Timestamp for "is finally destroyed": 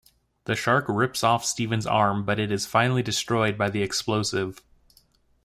2.51-3.55